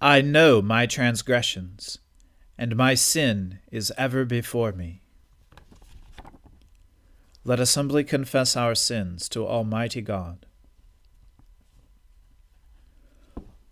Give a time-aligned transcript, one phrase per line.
[0.00, 1.98] I know my transgressions,
[2.56, 5.02] and my sin is ever before me.
[7.42, 10.46] Let us humbly confess our sins to Almighty God.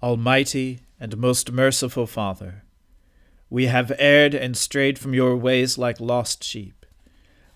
[0.03, 2.65] Almighty and most merciful Father,
[3.49, 6.85] we have erred and strayed from your ways like lost sheep.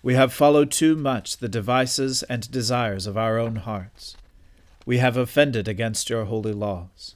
[0.01, 4.15] We have followed too much the devices and desires of our own hearts.
[4.85, 7.15] We have offended against your holy laws.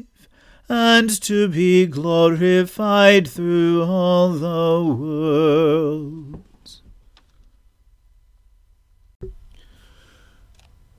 [0.71, 6.41] and to be glorified through all the world.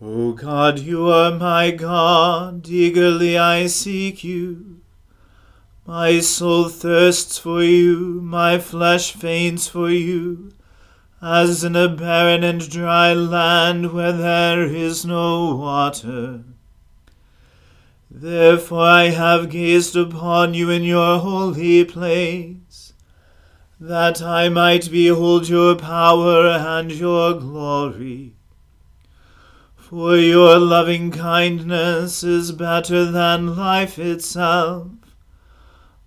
[0.03, 4.83] O God, you are my God, eagerly I seek you.
[5.87, 10.53] My soul thirsts for you, my flesh faints for you
[11.23, 16.43] as in a barren and dry land where there is no water.
[18.23, 22.93] Therefore I have gazed upon you in your holy place,
[23.81, 28.35] that I might behold your power and your glory.
[29.75, 34.87] For your loving kindness is better than life itself.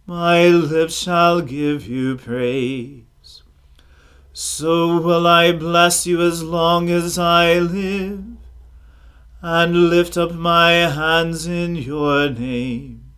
[0.05, 3.43] My lips shall give you praise.
[4.31, 8.23] So will I bless you as long as I live,
[9.47, 13.13] and lift up my hands in your name.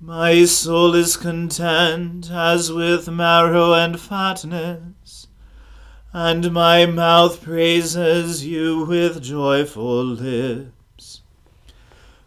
[0.00, 5.26] My soul is content as with marrow and fatness,
[6.12, 11.22] and my mouth praises you with joyful lips.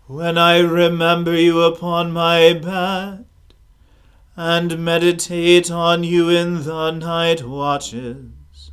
[0.07, 3.23] When I remember you upon my bed,
[4.35, 8.71] and meditate on you in the night watches.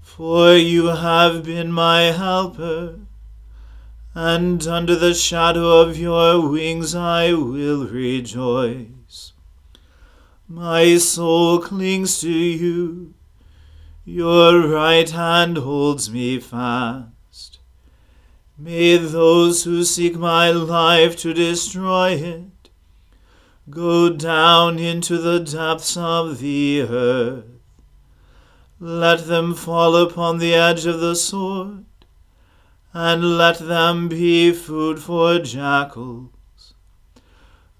[0.00, 3.00] For you have been my helper,
[4.14, 9.32] and under the shadow of your wings I will rejoice.
[10.48, 13.14] My soul clings to you,
[14.04, 17.60] your right hand holds me fast.
[18.58, 22.70] May those who seek my life to destroy it
[23.70, 27.44] go down into the depths of the earth.
[28.80, 31.84] Let them fall upon the edge of the sword,
[32.92, 36.74] and let them be food for jackals.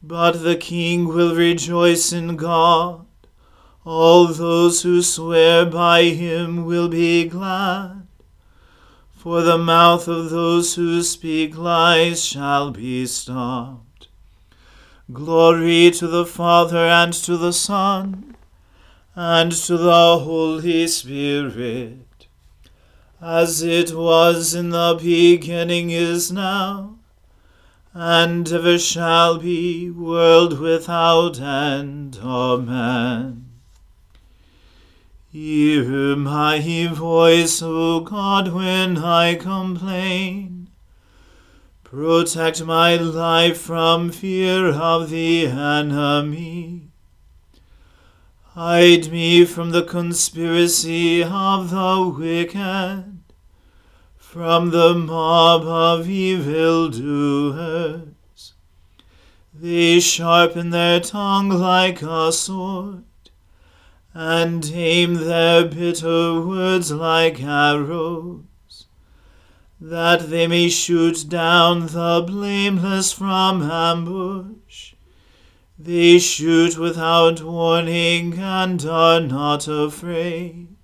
[0.03, 3.07] But the king will rejoice in God.
[3.85, 8.07] All those who swear by him will be glad.
[9.13, 14.09] For the mouth of those who speak lies shall be stopped.
[15.13, 18.37] Glory to the Father and to the Son
[19.15, 21.99] and to the Holy Spirit,
[23.21, 26.97] as it was in the beginning is now,
[27.93, 32.19] and ever shall be, world without end.
[32.23, 33.47] Amen.
[35.33, 40.69] Hear my voice, O God, when I complain.
[41.85, 46.80] Protect my life from fear of the enemy.
[48.63, 53.23] Hide me from the conspiracy of the wicked,
[54.19, 58.53] from the mob of evil doers.
[59.55, 63.05] They sharpen their tongue like a sword
[64.13, 68.45] and aim their bitter words like arrows,
[69.81, 74.90] that they may shoot down the blameless from ambush.
[75.83, 80.77] They shoot without warning and are not afraid.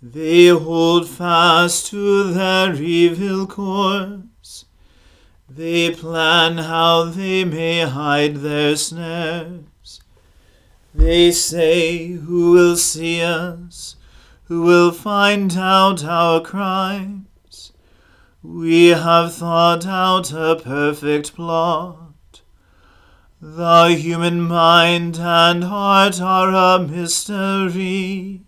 [0.00, 4.66] They hold fast to their evil course.
[5.48, 10.00] They plan how they may hide their snares.
[10.94, 13.96] They say, Who will see us?
[14.44, 17.72] Who will find out our crimes?
[18.40, 22.11] We have thought out a perfect plot.
[23.44, 28.42] The human mind and heart are a mystery.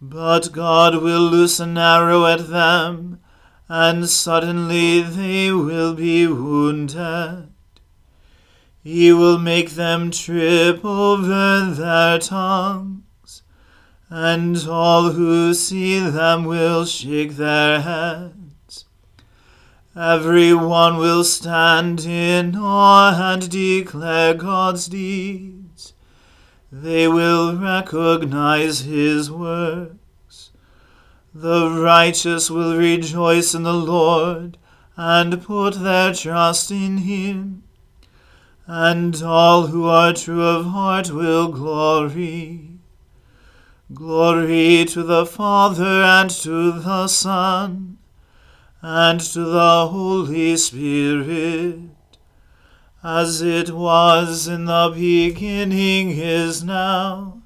[0.00, 3.18] But God will loose an arrow at them,
[3.68, 7.48] and suddenly they will be wounded.
[8.84, 13.42] He will make them trip over their tongues,
[14.08, 18.41] and all who see them will shake their heads.
[19.94, 25.92] Every one will stand in awe and declare God's deeds.
[26.70, 30.50] They will recognize his works.
[31.34, 34.56] The righteous will rejoice in the Lord
[34.96, 37.62] and put their trust in him
[38.66, 42.78] and all who are true of heart will glory.
[43.92, 47.98] Glory to the Father and to the Son
[48.82, 51.78] and to the Holy Spirit,
[53.04, 57.40] as it was in the beginning is now,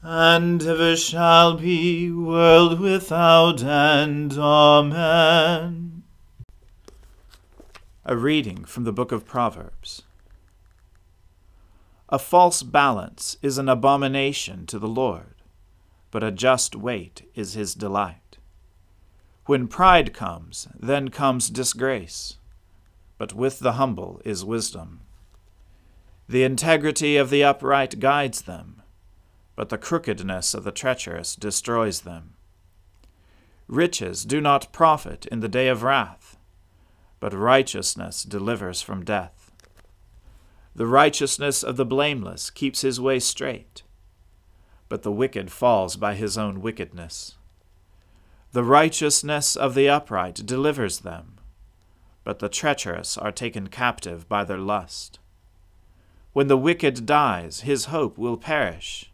[0.00, 4.34] and ever shall be, world without end.
[4.34, 6.04] Amen.
[8.04, 10.02] A reading from the book of Proverbs.
[12.10, 15.34] A false balance is an abomination to the Lord,
[16.12, 18.23] but a just weight is his delight.
[19.46, 22.38] When pride comes, then comes disgrace,
[23.18, 25.00] but with the humble is wisdom.
[26.26, 28.80] The integrity of the upright guides them,
[29.54, 32.34] but the crookedness of the treacherous destroys them.
[33.68, 36.38] Riches do not profit in the day of wrath,
[37.20, 39.52] but righteousness delivers from death.
[40.74, 43.82] The righteousness of the blameless keeps his way straight,
[44.88, 47.36] but the wicked falls by his own wickedness.
[48.54, 51.40] The righteousness of the upright delivers them,
[52.22, 55.18] but the treacherous are taken captive by their lust.
[56.34, 59.10] When the wicked dies, his hope will perish,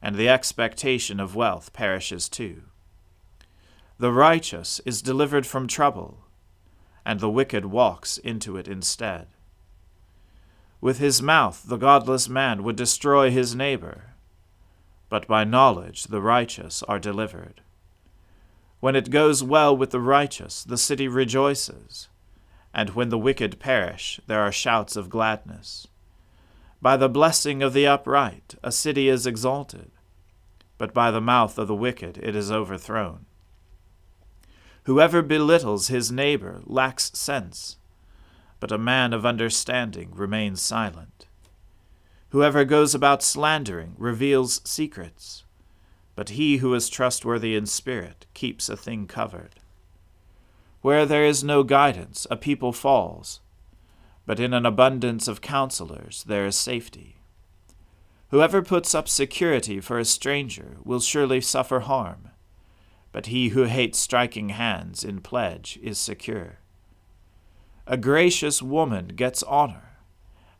[0.00, 2.62] and the expectation of wealth perishes too.
[3.98, 6.18] The righteous is delivered from trouble,
[7.04, 9.26] and the wicked walks into it instead.
[10.80, 14.14] With his mouth the godless man would destroy his neighbor,
[15.08, 17.62] but by knowledge the righteous are delivered.
[18.80, 22.08] When it goes well with the righteous, the city rejoices,
[22.74, 25.86] and when the wicked perish, there are shouts of gladness.
[26.82, 29.90] By the blessing of the upright, a city is exalted,
[30.78, 33.26] but by the mouth of the wicked it is overthrown.
[34.84, 37.76] Whoever belittles his neighbor lacks sense
[38.60, 41.26] but a man of understanding remains silent.
[42.28, 45.44] Whoever goes about slandering reveals secrets,
[46.20, 49.54] but he who is trustworthy in spirit keeps a thing covered.
[50.82, 53.40] Where there is no guidance, a people falls,
[54.26, 57.16] but in an abundance of counselors there is safety.
[58.28, 62.28] Whoever puts up security for a stranger will surely suffer harm,
[63.12, 66.58] but he who hates striking hands in pledge is secure.
[67.86, 69.96] A gracious woman gets honor,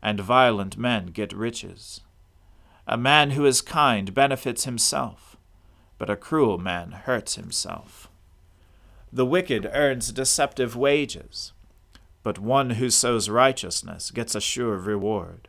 [0.01, 2.01] and violent men get riches.
[2.87, 5.37] A man who is kind benefits himself,
[6.01, 8.09] but a cruel man hurts himself.
[9.13, 11.53] The wicked earns deceptive wages,
[12.23, 15.47] but one who sows righteousness gets a sure reward.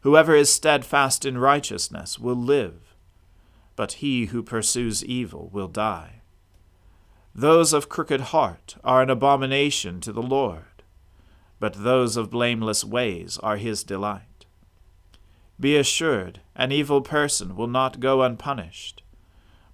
[0.00, 2.94] Whoever is steadfast in righteousness will live,
[3.76, 6.22] but he who pursues evil will die.
[7.34, 10.82] Those of crooked heart are an abomination to the Lord,
[11.60, 14.46] but those of blameless ways are his delight.
[15.60, 19.02] Be assured, an evil person will not go unpunished,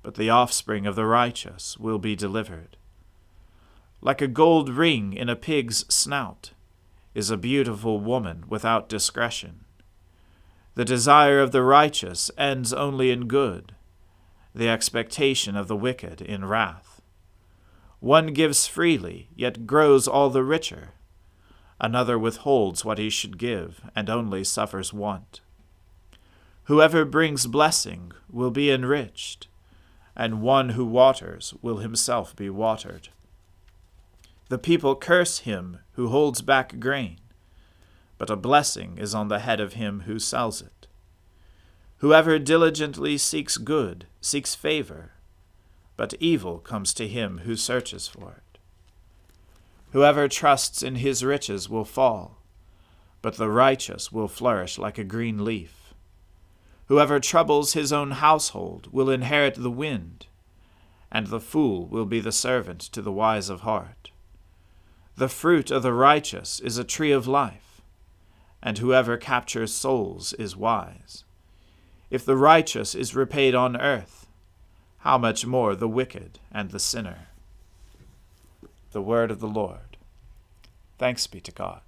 [0.02, 2.76] but the offspring of the righteous will be delivered.
[4.00, 6.52] Like a gold ring in a pig's snout
[7.14, 9.64] is a beautiful woman without discretion.
[10.74, 13.74] The desire of the righteous ends only in good,
[14.54, 17.00] the expectation of the wicked in wrath.
[18.00, 20.90] One gives freely, yet grows all the richer.
[21.80, 25.40] Another withholds what he should give, and only suffers want.
[26.64, 29.48] Whoever brings blessing will be enriched,
[30.18, 33.08] and one who waters will himself be watered.
[34.50, 37.18] The people curse him who holds back grain
[38.18, 40.88] but a blessing is on the head of him who sells it.
[41.98, 45.12] Whoever diligently seeks good seeks favor,
[45.96, 48.58] but evil comes to him who searches for it.
[49.92, 52.42] Whoever trusts in his riches will fall,
[53.22, 55.77] but the righteous will flourish like a green leaf.
[56.88, 60.26] Whoever troubles his own household will inherit the wind,
[61.12, 64.10] and the fool will be the servant to the wise of heart.
[65.16, 67.68] The fruit of the righteous is a tree of life
[68.62, 71.24] and whoever captures souls is wise.
[72.10, 74.26] If the righteous is repaid on earth,
[74.98, 77.28] how much more the wicked and the sinner?
[78.92, 79.96] The word of the Lord.
[80.98, 81.87] Thanks be to God.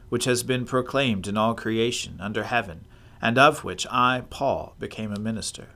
[0.11, 2.85] which has been proclaimed in all creation under heaven,
[3.21, 5.69] and of which I, Paul, became a minister.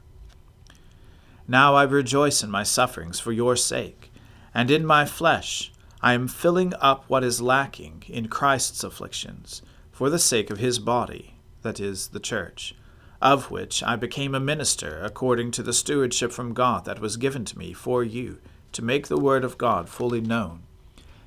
[1.48, 4.12] Now I rejoice in my sufferings for your sake,
[4.54, 10.10] and in my flesh I am filling up what is lacking in Christ's afflictions for
[10.10, 12.75] the sake of his body, that is, the church,
[13.22, 17.46] of which I became a minister according to the stewardship from God that was given
[17.46, 18.39] to me for you,
[18.74, 20.63] to make the word of God fully known.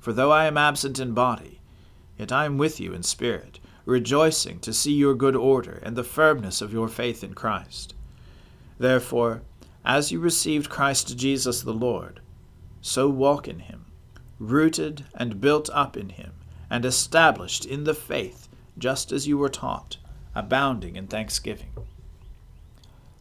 [0.00, 1.60] For though I am absent in body,
[2.18, 6.04] yet I am with you in spirit, rejoicing to see your good order and the
[6.04, 7.94] firmness of your faith in Christ.
[8.78, 9.42] Therefore,
[9.84, 12.20] as you received Christ Jesus the Lord,
[12.80, 13.86] so walk in him,
[14.38, 16.32] rooted and built up in him,
[16.70, 19.98] and established in the faith, just as you were taught,
[20.34, 21.72] abounding in thanksgiving.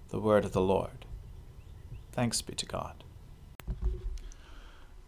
[0.09, 1.05] The word of the Lord.
[2.11, 2.98] Thanks be to God.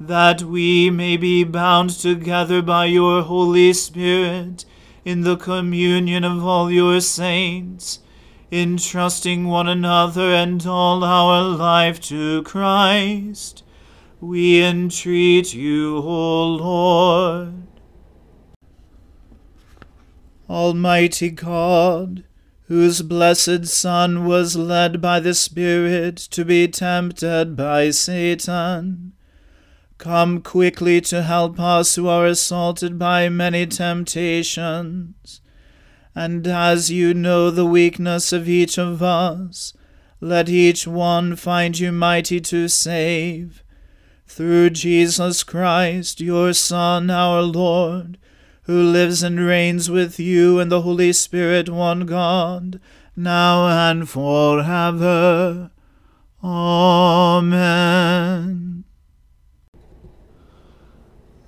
[0.00, 4.64] that we may be bound together by your Holy Spirit
[5.04, 7.98] in the communion of all your saints,
[8.50, 13.62] entrusting one another and all our life to Christ.
[14.22, 17.66] We entreat you, O Lord.
[20.48, 22.24] Almighty God,
[22.68, 29.12] whose blessed Son was led by the Spirit to be tempted by Satan,
[30.00, 35.42] Come quickly to help us who are assaulted by many temptations.
[36.14, 39.74] And as you know the weakness of each of us,
[40.18, 43.62] let each one find you mighty to save.
[44.26, 48.16] Through Jesus Christ, your Son, our Lord,
[48.62, 52.80] who lives and reigns with you and the Holy Spirit, one God,
[53.14, 55.70] now and forever.
[56.42, 57.90] Amen.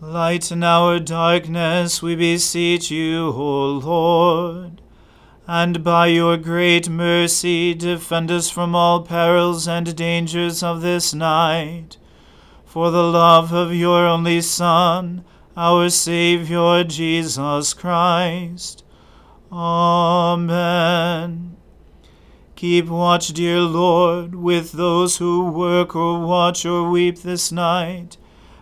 [0.04, 4.82] Lighten our darkness, we beseech you, O Lord,
[5.46, 11.98] and by your great mercy defend us from all perils and dangers of this night.
[12.64, 15.24] For the love of your only Son,
[15.56, 18.82] our Saviour Jesus Christ.
[19.52, 20.36] Amen.
[22.56, 28.16] Keep watch, dear Lord, with those who work or watch or weep this night